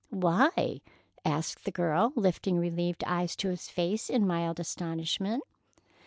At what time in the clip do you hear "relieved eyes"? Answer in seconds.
2.57-3.35